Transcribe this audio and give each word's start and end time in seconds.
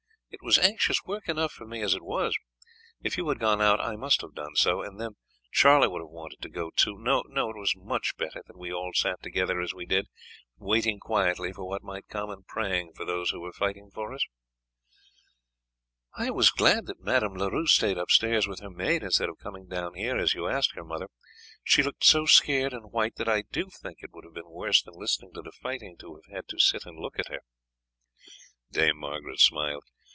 It 0.33 0.39
was 0.41 0.57
anxious 0.57 1.03
work 1.05 1.27
enough 1.27 1.51
for 1.51 1.67
me 1.67 1.81
as 1.81 1.93
it 1.93 2.01
was. 2.01 2.33
If 3.01 3.17
you 3.17 3.27
had 3.27 3.37
gone 3.37 3.61
out 3.61 3.81
I 3.81 3.97
must 3.97 4.21
have 4.21 4.33
done 4.33 4.55
so, 4.55 4.81
and 4.81 4.97
then 4.99 5.17
Charlie 5.51 5.89
would 5.89 5.99
have 6.01 6.07
wanted 6.09 6.41
to 6.41 6.49
go 6.49 6.71
too. 6.73 6.97
No; 6.97 7.19
it 7.25 7.31
was 7.57 7.73
much 7.75 8.15
better 8.17 8.41
that 8.47 8.57
we 8.57 8.71
all 8.71 8.91
sat 8.95 9.21
together 9.21 9.59
as 9.59 9.73
we 9.73 9.85
did, 9.85 10.07
waiting 10.57 10.99
quietly 10.99 11.51
for 11.51 11.67
what 11.67 11.83
might 11.83 12.07
come, 12.07 12.29
and 12.29 12.47
praying 12.47 12.93
for 12.95 13.05
those 13.05 13.31
who 13.31 13.41
were 13.41 13.51
fighting 13.51 13.91
for 13.93 14.13
us." 14.13 14.21
"I 16.15 16.29
was 16.29 16.49
glad 16.49 16.85
that 16.85 17.01
Madame 17.03 17.33
Leroux 17.35 17.67
stayed 17.67 17.97
upstairs 17.97 18.47
with 18.47 18.61
her 18.61 18.71
maid 18.71 19.03
instead 19.03 19.27
of 19.27 19.37
coming 19.37 19.67
down 19.67 19.95
here 19.95 20.17
as 20.17 20.33
you 20.33 20.47
asked 20.47 20.75
her, 20.75 20.85
mother; 20.85 21.09
she 21.65 21.83
looked 21.83 22.05
so 22.05 22.25
scared 22.25 22.71
and 22.71 22.93
white 22.93 23.15
that 23.17 23.29
I 23.29 23.43
do 23.51 23.67
think 23.69 23.97
it 24.01 24.11
would 24.13 24.23
have 24.23 24.33
been 24.33 24.49
worse 24.49 24.81
than 24.81 24.93
listening 24.95 25.33
to 25.33 25.41
the 25.41 25.51
fighting 25.51 25.97
to 25.99 26.15
have 26.15 26.33
had 26.33 26.47
to 26.47 26.57
sit 26.59 26.85
and 26.85 26.97
look 26.97 27.19
at 27.19 27.27
her." 27.27 27.41
Dame 28.71 28.97
Margaret 28.97 29.41
smiled. 29.41 29.83